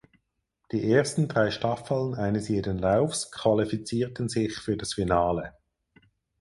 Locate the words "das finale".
4.75-5.53